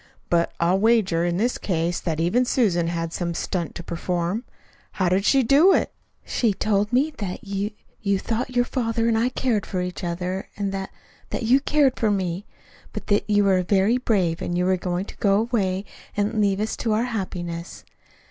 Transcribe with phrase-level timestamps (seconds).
[0.31, 4.45] But I'll wager, in this case, that even Susan had some stunt to perform.
[4.93, 5.93] How did she do it?"
[6.25, 7.69] "She told me that you
[8.01, 10.89] you thought your father and I cared for each other, and that
[11.29, 12.47] that you cared for me;
[12.93, 15.85] but that you were very brave and were going to go away,
[16.17, 17.83] and leave us to our happiness.